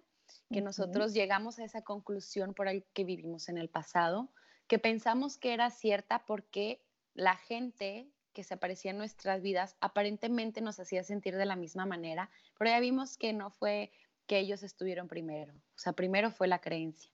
[0.53, 4.29] que nosotros llegamos a esa conclusión por el que vivimos en el pasado,
[4.67, 10.61] que pensamos que era cierta porque la gente que se aparecía en nuestras vidas aparentemente
[10.61, 12.29] nos hacía sentir de la misma manera,
[12.59, 13.91] pero ya vimos que no fue
[14.27, 15.55] que ellos estuvieron primero.
[15.55, 17.11] O sea, primero fue la creencia.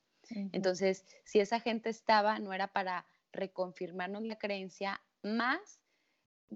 [0.51, 5.82] Entonces, si esa gente estaba, no era para reconfirmarnos la creencia, más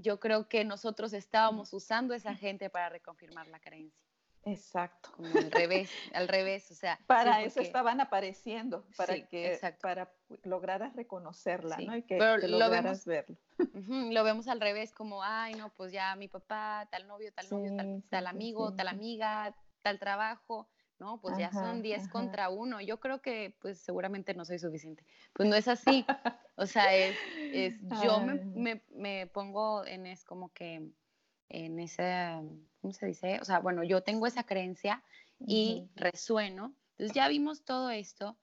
[0.00, 4.06] yo creo que nosotros estábamos usando esa gente para reconfirmar la creencia.
[4.46, 5.10] Exacto.
[5.16, 7.00] Como al revés, al revés, o sea.
[7.06, 10.12] Para eso estaban apareciendo, para que para
[10.44, 11.96] lograras reconocerla, ¿no?
[11.96, 13.36] Y que, lograras verlo.
[13.88, 17.74] lo vemos al revés, como, ay, no, pues ya mi papá, tal novio, tal novio,
[17.76, 21.20] tal, tal amigo, tal amiga, tal trabajo, ¿no?
[21.20, 22.80] Pues ya son 10 contra uno.
[22.80, 25.04] Yo creo que pues seguramente no soy suficiente.
[25.32, 26.04] Pues no es así.
[26.56, 27.16] o sea, es,
[27.52, 30.90] es yo me, me, pongo en es como que
[31.48, 32.42] en esa,
[32.80, 33.38] ¿cómo se dice?
[33.40, 35.02] O sea, bueno, yo tengo esa creencia
[35.38, 36.74] y resueno.
[36.92, 38.36] Entonces ya vimos todo esto.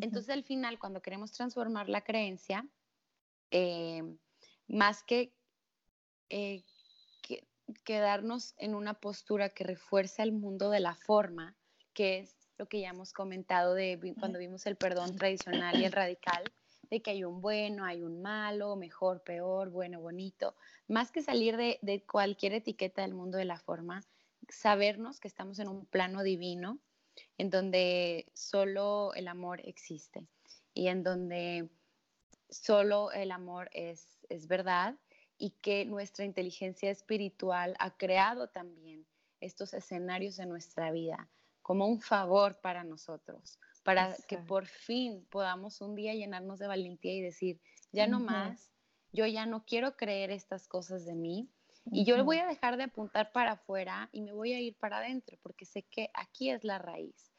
[0.00, 2.66] Entonces al final, cuando queremos transformar la creencia,
[3.50, 4.02] eh,
[4.66, 5.32] más que
[6.28, 6.64] eh,
[7.84, 11.56] quedarnos en una postura que refuerza el mundo de la forma,
[11.96, 15.92] que es lo que ya hemos comentado de cuando vimos el perdón tradicional y el
[15.92, 16.44] radical,
[16.90, 20.54] de que hay un bueno, hay un malo, mejor, peor, bueno, bonito,
[20.88, 24.04] más que salir de, de cualquier etiqueta del mundo de la forma,
[24.48, 26.78] sabernos que estamos en un plano divino,
[27.38, 30.26] en donde solo el amor existe
[30.74, 31.70] y en donde
[32.50, 34.94] solo el amor es, es verdad
[35.38, 39.06] y que nuestra inteligencia espiritual ha creado también
[39.40, 41.28] estos escenarios en nuestra vida
[41.66, 47.12] como un favor para nosotros, para que por fin podamos un día llenarnos de valentía
[47.12, 48.70] y decir, ya no más,
[49.12, 51.50] yo ya no quiero creer estas cosas de mí
[51.90, 54.98] y yo voy a dejar de apuntar para afuera y me voy a ir para
[54.98, 57.32] adentro porque sé que aquí es la raíz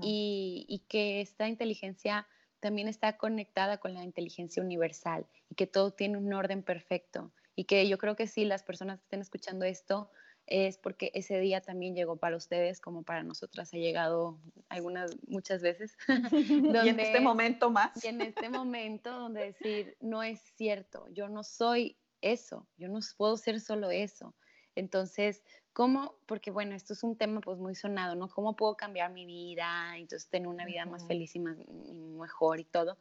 [0.00, 2.28] y, y que esta inteligencia
[2.60, 7.64] también está conectada con la inteligencia universal y que todo tiene un orden perfecto y
[7.64, 10.08] que yo creo que sí, las personas que estén escuchando esto
[10.46, 15.62] es porque ese día también llegó para ustedes como para nosotras ha llegado algunas, muchas
[15.62, 15.96] veces.
[16.84, 18.04] y en este momento más.
[18.04, 23.00] Y en este momento donde decir, no es cierto, yo no soy eso, yo no
[23.16, 24.34] puedo ser solo eso.
[24.74, 26.16] Entonces, ¿cómo?
[26.26, 28.28] Porque bueno, esto es un tema pues muy sonado, ¿no?
[28.28, 29.96] ¿Cómo puedo cambiar mi vida?
[29.96, 32.96] Entonces, tener una vida más feliz y, más, y mejor y todo,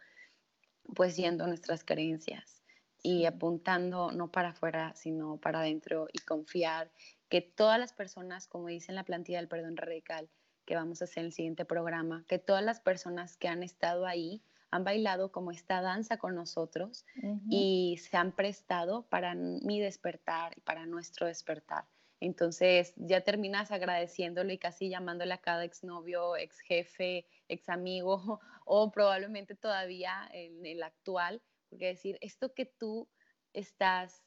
[0.96, 2.62] pues yendo a nuestras creencias
[3.04, 6.92] y apuntando no para afuera, sino para adentro y confiar
[7.32, 10.30] que todas las personas, como dice en la plantilla del perdón radical,
[10.66, 14.06] que vamos a hacer en el siguiente programa, que todas las personas que han estado
[14.06, 17.06] ahí han bailado como esta danza con nosotros
[17.50, 21.86] y se han prestado para mi despertar y para nuestro despertar.
[22.20, 28.92] Entonces ya terminas agradeciéndole y casi llamándole a cada exnovio, ex jefe, ex amigo o
[28.92, 33.10] probablemente todavía en el actual, porque decir, esto que tú
[33.54, 34.22] estás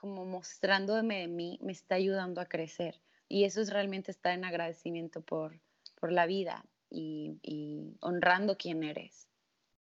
[0.00, 2.98] como mostrándome de mí me está ayudando a crecer.
[3.28, 5.60] Y eso es realmente estar en agradecimiento por,
[6.00, 9.28] por la vida y, honrando quién eres.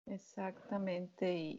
[0.06, 1.58] Exactamente.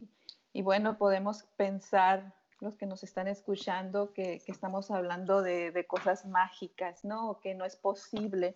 [0.53, 7.03] Y, bueno, podemos pensar, los que nos están escuchando, que, estamos hablando de, cosas mágicas,
[7.03, 7.39] ¿no?
[7.41, 8.53] Que no es posible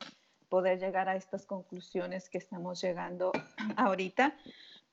[0.48, 3.32] poder llegar a estas conclusiones que estamos llegando
[3.78, 4.38] ahorita.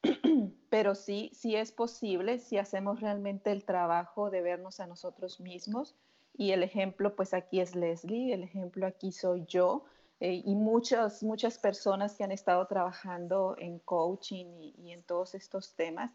[0.70, 5.94] Pero sí, sí es posible si hacemos realmente el trabajo de vernos a nosotros mismos.
[6.36, 9.84] Y el ejemplo, pues aquí es Leslie, el ejemplo aquí soy yo.
[10.20, 15.74] Eh, y muchas, muchas personas que han estado trabajando en coaching y, en todos estos
[15.74, 16.12] temas,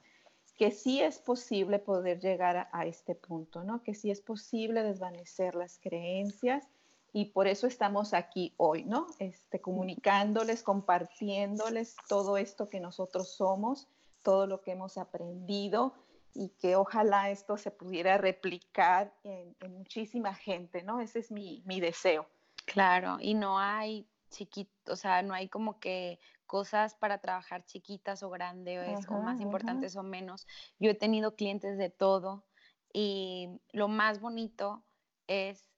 [0.58, 3.82] que sí es posible poder llegar a, a, este punto, ¿no?
[3.82, 6.68] Que sí es posible desvanecer las creencias
[7.14, 9.08] y por eso estamos aquí hoy, ¿no?
[9.20, 13.88] Este, comunicándoles, compartiéndoles todo esto que nosotros somos,
[14.24, 15.94] todo lo que hemos aprendido
[16.34, 21.02] y que ojalá esto se pudiera replicar en, en muchísima gente, ¿no?
[21.02, 22.28] Ese es mi, mi deseo.
[22.66, 28.24] Claro, y no hay chiquito, o sea, no hay como que cosas para trabajar chiquitas
[28.24, 30.02] o grandes ajá, o más importantes ajá.
[30.02, 30.48] o menos.
[30.80, 32.46] Yo he tenido clientes de todo
[32.94, 34.84] y lo más bonito
[35.28, 35.70] es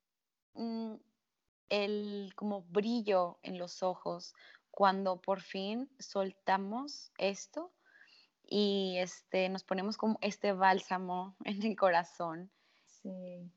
[0.53, 0.95] mm,
[1.71, 4.35] el como brillo en los ojos
[4.69, 7.73] cuando por fin soltamos esto
[8.43, 12.51] y este nos ponemos como este bálsamo en el corazón.
[12.85, 13.51] Sí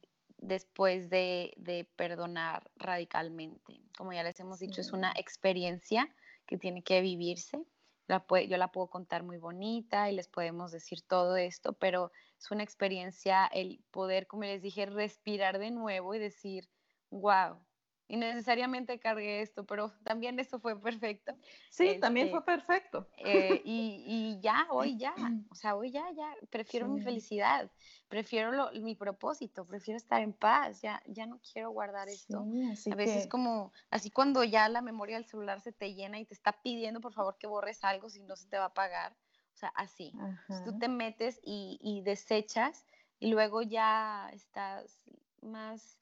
[0.46, 3.80] después de, de, perdonar radicalmente.
[3.96, 4.80] Como ya les hemos dicho, sí.
[4.82, 6.14] es una experiencia
[6.46, 7.64] que tiene que vivirse.
[8.06, 12.12] La puede, yo la puedo contar muy bonita y les podemos decir todo esto, pero
[12.38, 16.68] es una experiencia el poder, como les dije, respirar de nuevo y decir,
[17.10, 17.58] wow,
[18.06, 21.34] y necesariamente cargué esto, pero también esto fue perfecto.
[21.70, 23.08] Sí, este, también fue perfecto.
[23.16, 25.14] Eh, y, y, ya, hoy ya,
[25.50, 26.92] o sea, hoy ya, ya, prefiero sí.
[26.92, 27.70] mi felicidad,
[28.08, 32.44] prefiero lo, mi propósito, prefiero estar en paz, ya, ya no quiero guardar esto.
[32.76, 33.28] Sí, a veces que...
[33.30, 37.00] como, así cuando ya la memoria del celular se te llena y te está pidiendo
[37.00, 39.16] por favor que borres algo si no se te va a pagar,
[39.54, 40.12] o sea, así.
[40.14, 42.84] Entonces, tú te metes y, y desechas
[43.18, 45.04] y luego ya estás
[45.40, 45.98] más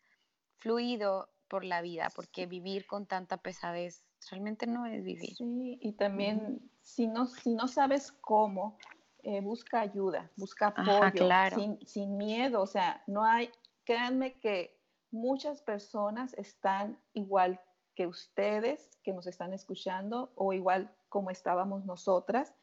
[0.59, 5.37] fluido por la vida, porque vivir con tanta pesadez realmente no es vivir.
[5.37, 8.79] Sí, y también si, no, si no sabes cómo,
[9.23, 11.59] eh, busca ayuda, busca apoyo, Ajá, claro.
[11.59, 13.51] sin, sin, miedo, o sea, no hay,
[13.85, 14.81] créanme que
[15.11, 17.61] muchas personas están igual
[17.95, 22.55] que ustedes que nos están escuchando o igual como estábamos nosotras.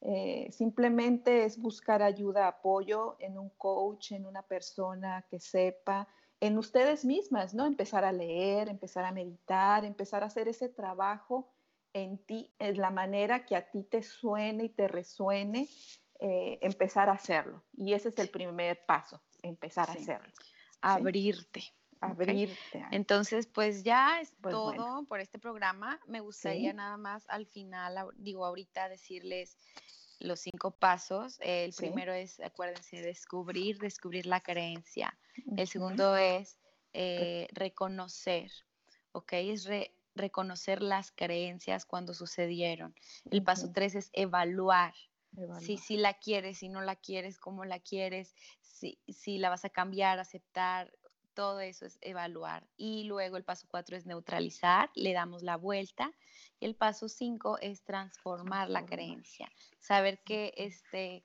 [0.00, 6.08] Eh, simplemente es buscar ayuda, apoyo en un coach, en una persona que sepa,
[6.40, 7.66] en ustedes mismas, ¿no?
[7.66, 11.52] Empezar a leer, empezar a meditar, empezar a hacer ese trabajo
[11.92, 15.68] en ti, en la manera que a ti te suene y te resuene,
[16.20, 17.64] eh, empezar a hacerlo.
[17.72, 19.98] Y ese es el primer paso, empezar sí.
[19.98, 20.32] a hacerlo.
[20.80, 21.60] Abrirte.
[21.60, 21.72] ¿sí?
[22.00, 22.56] Abrirte.
[22.68, 22.82] Okay.
[22.92, 25.06] Entonces, pues ya es pues todo bueno.
[25.08, 25.98] por este programa.
[26.06, 26.76] Me gustaría sí.
[26.76, 29.58] nada más al final, digo ahorita, decirles
[30.20, 31.38] los cinco pasos.
[31.40, 31.86] El sí.
[31.86, 35.18] primero es, acuérdense, descubrir, descubrir la creencia.
[35.56, 36.58] El segundo es
[36.92, 38.50] eh, reconocer,
[39.12, 39.32] ¿ok?
[39.34, 42.94] Es re, reconocer las creencias cuando sucedieron.
[43.30, 44.94] El paso tres es evaluar.
[45.36, 45.62] evaluar.
[45.62, 49.64] Si, si la quieres, si no la quieres, cómo la quieres, si, si la vas
[49.64, 50.92] a cambiar, aceptar,
[51.38, 52.66] todo eso es evaluar.
[52.76, 56.12] Y luego el paso cuatro es neutralizar, le damos la vuelta.
[56.58, 61.22] Y el paso cinco es transformar la creencia, saber que este,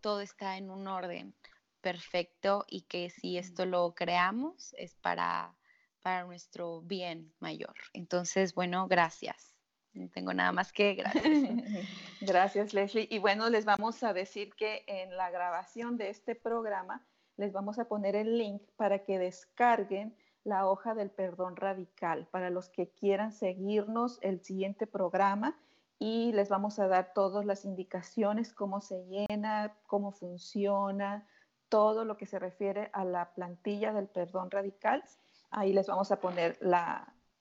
[0.00, 1.32] todo está en un orden
[1.80, 5.56] perfecto y que si esto lo creamos es para,
[6.02, 7.76] para nuestro bien mayor.
[7.92, 9.54] Entonces, bueno, gracias.
[9.92, 11.24] No tengo nada más que gracias.
[12.20, 13.06] gracias, Leslie.
[13.08, 17.06] Y bueno, les vamos a decir que en la grabación de este programa
[17.36, 22.50] les vamos a poner el link para que descarguen la hoja del perdón radical para
[22.50, 25.58] los que quieran seguirnos el siguiente programa
[25.98, 31.26] y les vamos a dar todas las indicaciones, cómo se llena, cómo funciona,
[31.68, 35.02] todo lo que se refiere a la plantilla del perdón radical.
[35.50, 36.58] Ahí les vamos a poner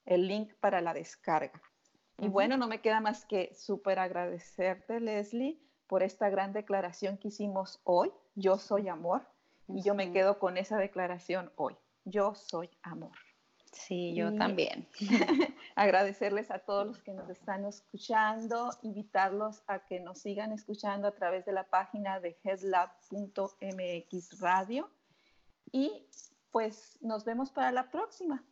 [0.05, 1.61] el link para la descarga.
[2.19, 7.29] Y bueno, no me queda más que súper agradecerte, Leslie, por esta gran declaración que
[7.29, 8.11] hicimos hoy.
[8.35, 9.27] Yo soy amor.
[9.67, 11.75] Y yo me quedo con esa declaración hoy.
[12.05, 13.11] Yo soy amor.
[13.71, 14.87] Sí, yo también.
[15.75, 21.15] agradecerles a todos los que nos están escuchando, invitarlos a que nos sigan escuchando a
[21.15, 24.91] través de la página de headlab.mx radio
[25.71, 26.07] y
[26.51, 28.43] pues nos vemos para la próxima.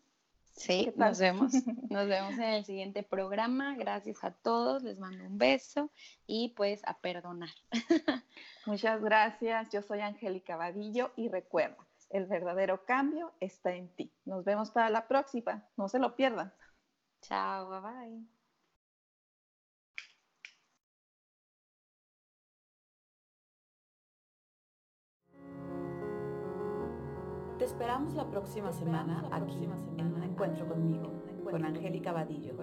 [0.51, 1.53] Sí, nos vemos.
[1.89, 3.75] Nos vemos en el siguiente programa.
[3.75, 4.83] Gracias a todos.
[4.83, 5.91] Les mando un beso
[6.27, 7.49] y pues a perdonar.
[8.65, 9.69] Muchas gracias.
[9.69, 14.11] Yo soy Angélica Vadillo y recuerda, el verdadero cambio está en ti.
[14.25, 15.65] Nos vemos para la próxima.
[15.77, 16.53] No se lo pierdan.
[17.21, 18.41] Chao, bye bye.
[27.61, 29.65] Te esperamos la próxima semana aquí
[29.97, 31.11] en un encuentro conmigo,
[31.51, 32.55] con Angélica Vadillo.